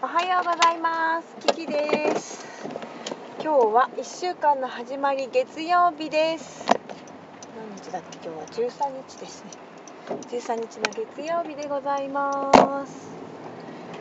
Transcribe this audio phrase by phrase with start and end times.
[0.00, 1.36] おはようございます。
[1.48, 2.46] キキです。
[3.42, 6.64] 今日は1週間の始まり月曜日です。
[7.56, 8.28] 何日だっけ？
[8.28, 9.50] 今日は13日ですね。
[10.30, 13.08] 13日の月曜日でございます。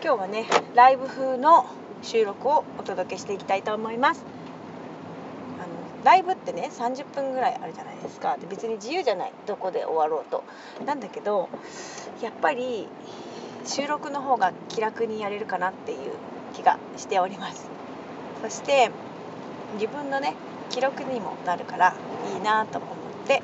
[0.04, 1.66] 今日はね、ライブ風の
[2.04, 4.24] 収録をお届けしていきたいと思います。
[5.58, 10.44] あのライブってね30分ぐらいあるじゃないですかで別に自由じゃないどこで終わろうと
[10.86, 11.50] なんだけど
[12.22, 12.88] やっぱり
[13.68, 15.98] 収録の方が気楽にやれるかなっていう
[16.56, 17.70] 気がしております。
[18.42, 18.92] そして
[19.74, 20.36] 自分のね
[20.70, 21.94] 記録にもなるから
[22.34, 23.42] いいなと思って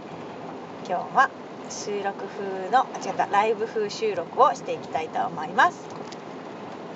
[0.87, 1.29] 今日は
[1.69, 5.85] 収録風のあ違ったライブ風収録をしていきたいと思います。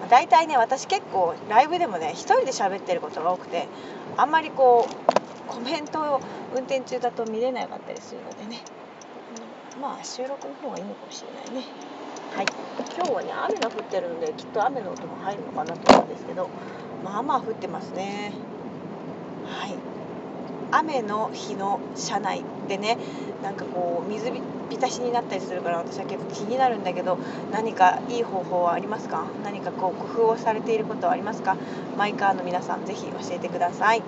[0.10, 3.68] だいたいね私結構ライブでもね一人で喋ってることが多くて
[4.16, 6.22] あんまりこうコメントを
[6.56, 8.62] 運転中だと見れなかったりするのでね。
[9.76, 11.97] うんまあ収録の方がいいのかもしれないね。
[12.38, 12.46] はい。
[12.96, 16.48] 今日はね雨が降ってるのできっと雨の音も入るのかなと思うんですけど
[17.04, 18.32] まあまあ降ってますね。
[19.48, 19.74] はい。
[20.70, 23.00] 雨の日の車内でね
[23.42, 24.32] なんかこう水
[24.70, 27.18] 浸しになったりするから私は結構気になるんだけど
[27.52, 29.26] 何かいい方法はありますか？
[29.44, 31.58] 何かこう工夫をされていることはありますか？
[31.98, 34.04] マイカーの皆さんぜひ教えてください。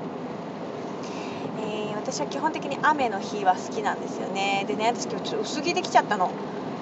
[1.65, 4.65] え私は基本的に雨の日は好きなんですよね。
[4.67, 6.29] でね私今日ちょっと薄着できちゃったの。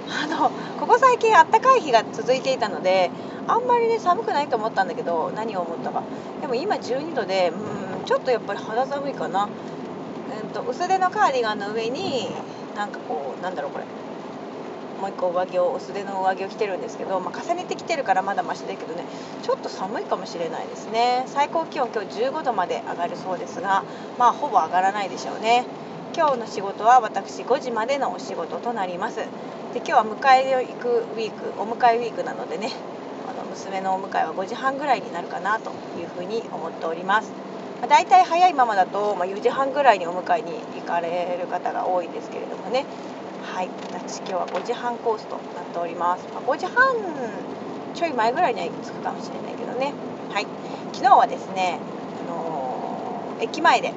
[0.09, 3.11] あのここ最近あったかい日が続いていたので
[3.47, 6.03] あんまりね寒くないと思ったんだけど何を思ったか。
[6.41, 9.49] でも今12度でうんちょっとやっぱり肌寒いかな、
[10.43, 12.29] うん、と薄手のカーディガンの上に
[12.75, 13.85] なんかこうなんだろうこれ。
[14.97, 19.03] もう一個上着を薄手の上着を着てるんですけど、まあ、重ねてきてるからまだマシだけどね
[19.43, 21.23] ちょっと寒いかもしれないですね。
[21.27, 23.83] 最高気温今日15度まで上がるそうですが
[24.17, 25.65] まあほぼ上がらないでしょうね。
[26.17, 29.17] 今日の仕事は私5時までのお仕事となります。
[29.17, 29.27] で
[29.75, 32.71] 今日は迎えに行くウィークお迎えウィークなのでね
[33.29, 37.31] あの娘のお迎えは5時半ぐらいになるかなというふうに思っております。
[37.81, 42.85] まあ、大体早いままだと、まあ、4時半ぐらいにお迎えに行かれる方が多いんですけれどもね。
[43.43, 43.69] はい。
[43.93, 46.95] 私今日は5時半コースとなっております、まあ、5時半
[47.93, 49.93] ちょい前ぐらいには着くかもしれないけどね。
[50.33, 50.47] はい。
[50.93, 51.77] 昨日はですね、
[52.27, 52.77] あのー
[53.39, 53.93] 駅前で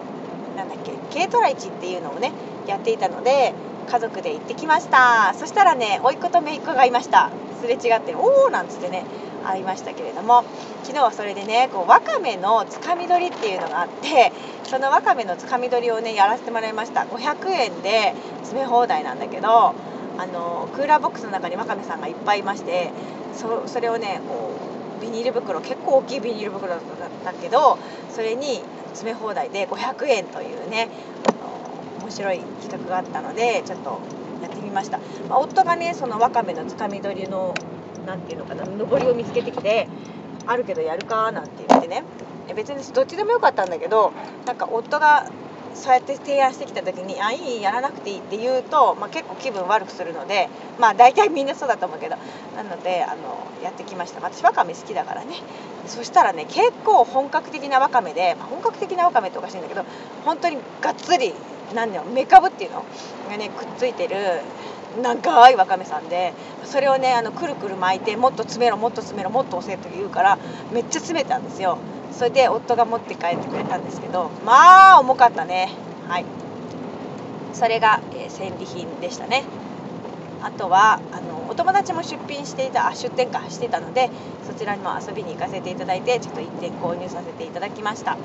[0.61, 2.33] なんだっけ軽トラ市っていうのをね
[2.67, 3.53] やっていたので
[3.91, 9.05] 家族で行ってきましたそしたらね甥っ子と姪っ子がいましたすれ違って「おお!」なんつってね
[9.45, 10.45] 会いましたけれども
[10.85, 14.33] 昨日はそれでねこうわかめのつかみ取りっていうのがあって
[14.65, 19.75] そのわかめのつかみ取りをねやらせてもらいました500円で詰め放題なんだけど
[20.19, 22.91] あのクーラーボックスの中にわかめさんがいっぱいいまして
[23.35, 26.81] そそれをねこうビニール袋結構大きいビニール袋だっ
[27.25, 27.79] たけど
[28.15, 28.61] それに
[28.91, 30.89] 詰め放題で500円というね
[32.03, 34.01] 面白い企画があったのでちょっと
[34.43, 37.55] やってみました、まあ、夫がねそのわかめのつかみ取りの
[38.07, 39.89] 何ていうのかな上りを見つけてきて
[40.47, 42.03] あるけどやるかなんて言ってね。
[42.55, 44.13] 別にどっちでもよかったんだけど
[44.45, 45.31] なんか夫が
[45.75, 50.49] そうやって提案してきた時に「あいいやらなくていい」って言うと、まあ、結構気分悪くするので
[50.79, 52.17] まあ大体みんなそうだと思うけど
[52.57, 54.21] なのであのやってきました。
[54.21, 55.35] 私わかめ好きだからね。
[55.87, 59.85] そしたらね結構本格的なわかめで、まあ、本格的なわかめっておかしいんだけど
[60.25, 61.33] 本当にがっつり
[61.75, 62.85] 何だよメカブっていうの？
[63.31, 64.17] がねくっついてる
[65.03, 66.33] 長いわかめさんで
[66.65, 70.39] それをねあのくるくる巻いてもっと詰めろもっと詰めろもっと押せと言うから
[70.73, 71.79] めっちゃ詰めたんですよ。
[72.13, 75.71] それで夫が持って帰ってくれたんですけどまあ重かったね。
[76.09, 76.25] はい。
[77.55, 79.43] それが、えー戦利品でしたね。
[80.43, 84.09] あとはあのお友達も出品していたあ出店かしてたので
[84.47, 88.17] そちらにも遊びに行かせていただいてちょっと1点購入させていただきました。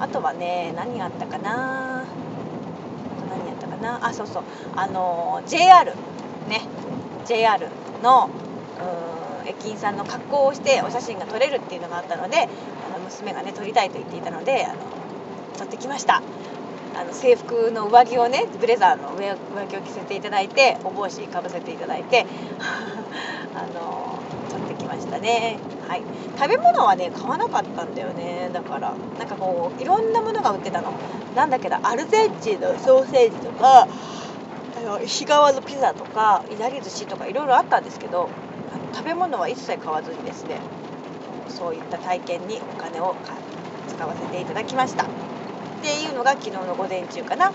[0.00, 2.02] あとはね何があったかな？
[2.02, 4.06] あと何やったかな？
[4.06, 4.42] あそうそう。
[4.76, 5.92] あの JR
[6.48, 6.62] ね。
[7.26, 7.66] JR
[8.02, 8.30] の
[8.80, 9.11] うー
[9.46, 14.80] 駅員さんの格好をしてお写真が撮れるっていうのがあったのであの娘がね撮りたいと言っていたのであの
[15.58, 16.22] 撮ってきました。
[16.94, 22.26] あの制服の上着をねブレザーの上上着を着せていただいてお帽子かぶせていただいて
[23.56, 24.18] あの
[24.50, 25.58] 撮ってきましたね。
[25.88, 26.02] はい。
[26.38, 28.50] 食べ物はね買わなかったんだよね。
[28.52, 30.92] だからなんかこういろんなものが売ってたの。
[31.34, 33.88] なんだけどアルゼンチンのソーセージとか
[34.76, 38.28] あの石川のピザとかいなり寿司とかいろいろあったんですけど
[38.92, 40.56] 食べ物は一切買わずにですね
[41.48, 43.14] そういった体験にお金を
[43.88, 45.04] 使わせていただきました。
[45.04, 45.06] っ
[45.84, 47.50] ていうのが昨日の午前中かな。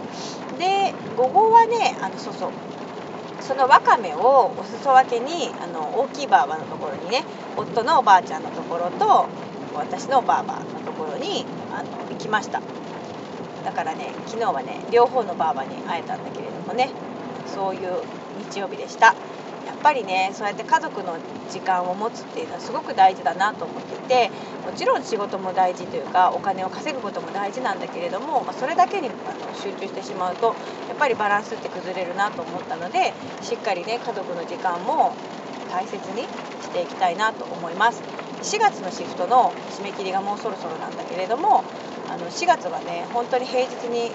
[0.60, 2.50] で午後はねあのそうそう。
[3.42, 7.24] そのわかめをお裾分けにあの大きいばあばのところにね
[7.56, 9.28] 夫のおばあちゃんのところと
[9.74, 12.62] 私のばあばのところにあの行きました。
[13.64, 16.90] だからね昨日はね両方のばあばに会えたんだけれどもね
[17.46, 18.02] そういう
[18.52, 19.16] 日曜日でした。
[19.66, 21.18] やっぱりねそうやって家族の
[21.50, 24.32] 時間を持つっていうのはすごく大事だなと思っていて
[24.66, 30.56] もちろん仕事も大事というかお金を稼ぐことも大事なんだけれども、まあ、それだけにあの集中してしまうと
[30.88, 35.14] やっぱりバランスって崩れるなと思ったのでしっかりね家族の時間も
[35.72, 38.02] 大切にしていきたいなと思います。
[38.42, 41.64] 4月のシフトの締め切りがもうそろそろなんだけれども
[42.08, 44.12] あの4月はね本当に平日に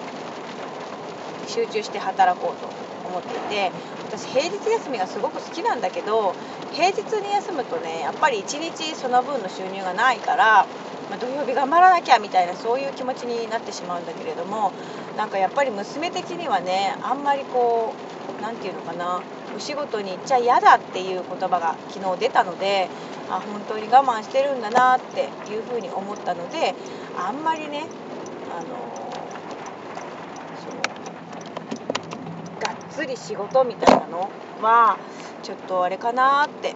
[1.49, 2.69] 集中して働こうと
[3.13, 3.71] 思ってて
[4.09, 6.35] 私平日休みがすごく好きなんだけど
[6.73, 10.67] 平日に休むとねやっぱり1日その分の収入がないから、
[11.11, 14.73] まあ、土曜日頑張らなきゃみたいなそういう気持ちになってしまうんだけれども
[15.17, 17.93] なんかやっぱり娘的にはねあんまりこ
[18.39, 19.21] う何て言うのかな
[19.55, 22.89] お仕事に行っちゃ嫌だっていう言葉が昨日出たので
[23.29, 26.75] あ本当に我慢してるんだなっていうふうに思ったので
[27.17, 27.85] あんまりね
[28.51, 28.93] あの
[32.93, 34.31] つり仕事みたいなの
[34.61, 34.99] は
[35.43, 36.75] ちょっとあれかなって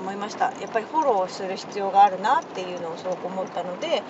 [0.00, 0.46] 思いました。
[0.60, 4.02] やっぱりフォローする必要があるなっていうのをすごく思ったので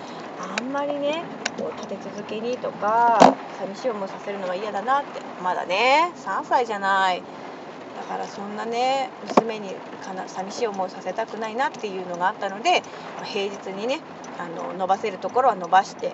[0.57, 1.23] あんまりね
[1.57, 3.19] こう立て続けにとか
[3.59, 7.21] 寂しい思いさせるのは嫌だなってまだね3歳じゃない。
[7.97, 9.69] だからそんなね娘に
[10.03, 12.81] かな寂しい思いさせたくないなっていうのがあったので
[13.23, 13.99] 平日にね
[14.39, 16.13] あの伸ばせるところは伸ばして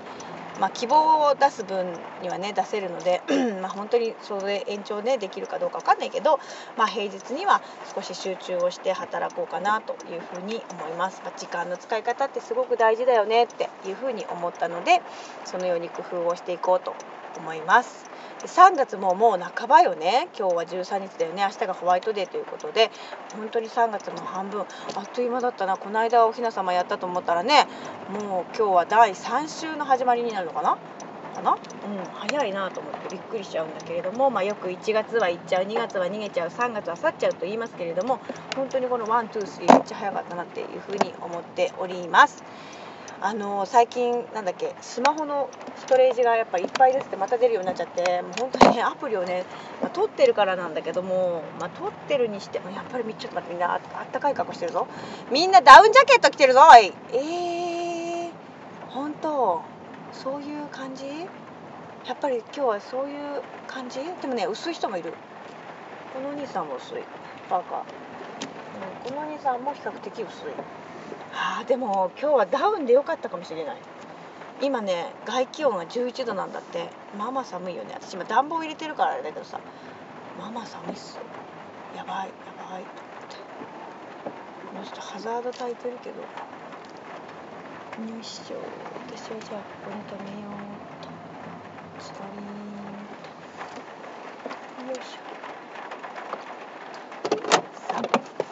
[0.59, 1.85] まあ、希望を出す分
[2.21, 3.21] にはね出せるので
[3.61, 6.39] まあ本当にそれ延長ねできるかどうか分かんないけど、
[6.75, 7.61] まあ、平日には
[7.95, 15.01] 少し集中をして働こうかなというふうに思います、まあ、時間の使い方ってすごく大事だよねっていうふうに思ったので
[15.45, 16.95] そのように工夫をしていこうと
[17.37, 18.09] 思います。
[18.45, 20.29] 3月ももう半ばよね。
[20.37, 21.43] 今日は13日だよね。
[21.43, 22.91] 明日がホワイトデーということで。
[23.35, 24.61] 本当に3月も半分。
[24.61, 25.77] あっという間だったな。
[25.77, 27.67] この間おひな様やったと思ったらね
[28.11, 30.77] もう今日は第3週の始まりになるのかな？
[31.37, 31.57] かな、うん、
[32.13, 38.19] 早いなと思ってびっくりしちゃうんだけれども、まあ、よく1月は行っちゃう2月は逃げちゃう3月は去っちゃうと言いますけれども
[38.55, 42.43] 本当にこの one two three めっちゃ早かったなっていうふうに思っております。
[43.19, 49.43] あの最近なんだっけスマホのストレージがやっぱいっぱいですってまた出るようになっちゃってもう本当にねアプリをね、
[49.81, 53.81] まあ、撮ってるからなんだけども、まあ、撮ってるにしてもやっぱりちょっと待ってみんなあっ
[54.11, 54.87] たかい格好してるぞ。
[55.31, 56.93] みんなダウンジャケット着てるぞおい。
[57.11, 58.31] えー、
[58.89, 59.63] 本当？
[60.13, 61.05] そういう感じ？
[62.05, 63.99] やっぱり今日はそういう感じ？
[64.21, 65.13] でもね薄い人もいる。
[66.13, 67.03] このお兄さんも薄い。
[67.49, 70.27] バカ、うん、このお兄さんも比較的薄い。
[71.39, 73.77] あでも今日はダウンで良かったかもしれない。
[74.59, 76.89] 今ね外気温が11度なんだって。
[77.15, 77.93] まあまあ寒いよね。
[77.93, 79.59] 私今暖房入れてるからあれだけどさ。
[80.39, 81.19] まあまあ寒いっす
[81.95, 82.33] やばいや
[82.69, 82.83] ばい。
[82.83, 83.37] と思って
[84.73, 86.21] この人ハザード焚いてるけど。
[86.21, 86.25] よ
[88.19, 88.55] いしょ。
[89.15, 90.51] 私はじゃあここに止めよう
[91.03, 91.09] と。
[92.03, 92.45] ストリー
[94.83, 94.89] と。
[94.89, 95.27] よいしょ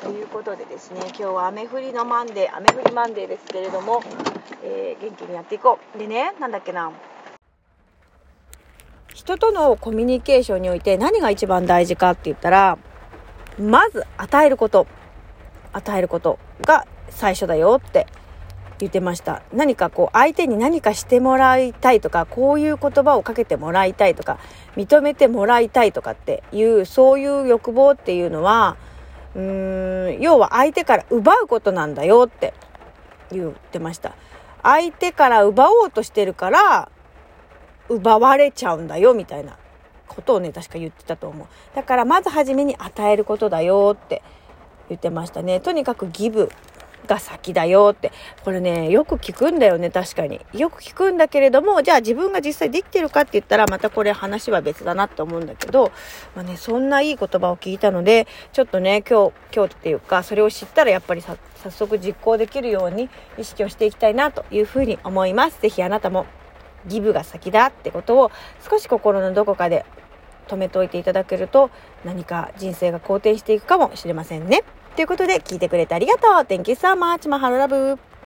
[0.05, 4.01] ということでですね今日は雨降りのマンデー雨降りマンデーですけれども、
[4.63, 5.97] えー、元気にやっていこう。
[5.99, 6.91] でねなんだっけな。
[9.13, 12.77] 人とのコミュニケーションにおいて何が一番大事かって言ったら
[13.59, 14.87] まず与えること。
[15.71, 18.07] 与えることが最初だよって
[18.79, 19.43] 言ってました。
[19.53, 24.39] 何かこう相手に何かしてもらいたいとかこういう言葉をかけてもらいたいとか
[24.75, 28.77] 認めてもらいたいとかっていうそういう欲望っていうのは
[29.35, 32.53] うーん要は相手から奪うことなんだよって
[33.31, 34.15] 言ってました。
[34.63, 36.89] 相手から奪おうとしてるから
[37.89, 39.57] 奪われちゃうんだよみたいな
[40.07, 41.47] ことをね確か言ってたと思う。
[41.75, 44.23] だからまず初めに与えることだよって
[44.89, 45.59] 言ってましたね。
[45.59, 46.49] とにかくギブ。
[47.05, 48.11] が先だよって。
[48.43, 50.41] これね、よく聞くんだよね、確かに。
[50.53, 55.91] よく聞くんだけれども、じゃあ自分が実際できてるかって言ったら、またこれ話は別だなって思うんだけど、
[56.35, 61.37] まあね、そんないい言葉を聞いたので、ちょっとね、今日、今日っていうか、それを知ったらやっぱり早
[61.71, 65.61] 速実行できるように意識をしていきたいなというふうに思います。
[65.61, 66.25] ぜひあなたも
[66.87, 68.31] ギブが先だってことを
[68.69, 69.85] 少し心のどこかで
[70.47, 71.71] 止めておいていただけると
[72.03, 74.63] 何か人生が好転していくかもしれませんね。
[74.95, 77.27] ということで聞いてくれてありがとう !Thank you so much!
[77.27, 77.99] マハロラブ